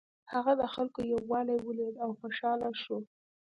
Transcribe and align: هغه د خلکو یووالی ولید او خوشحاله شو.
هغه 0.33 0.53
د 0.61 0.63
خلکو 0.73 0.99
یووالی 1.13 1.57
ولید 1.61 1.95
او 2.03 2.09
خوشحاله 2.19 2.69
شو. 2.81 2.97